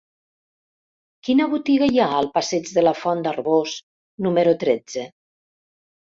[1.27, 3.75] Quina botiga hi ha al passeig de la Font d'Arboç
[4.29, 5.07] número tretze?